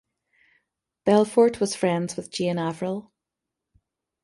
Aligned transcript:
Belfort 1.05 1.59
was 1.59 1.75
friends 1.75 2.15
with 2.15 2.31
Jane 2.31 2.57
Avril. 2.57 3.11